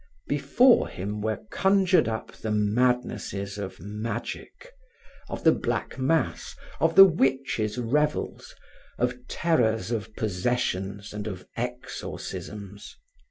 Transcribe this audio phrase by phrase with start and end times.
[0.27, 4.71] Before him were conjured up the madnesses of magic,
[5.29, 8.55] of the black mass, of the witches' revels,
[8.97, 12.95] of terrors of possessions and of exorcisms.